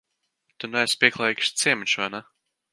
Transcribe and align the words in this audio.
Tu 0.63 0.69
neesi 0.77 0.97
pieklājīgs 1.05 1.53
ciemiņš, 1.65 1.97
vai 2.03 2.11
ne? 2.17 2.27